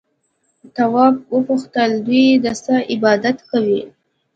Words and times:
تواب 0.75 1.15
وپوښتل 1.35 1.91
دوی 2.07 2.25
د 2.43 2.45
څه 2.63 2.75
عبادت 2.93 3.37
کوي؟ 3.49 3.81